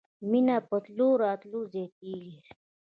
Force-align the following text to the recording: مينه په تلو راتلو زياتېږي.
مينه 0.29 0.55
په 0.67 0.77
تلو 0.85 1.07
راتلو 1.23 1.59
زياتېږي. 1.73 2.35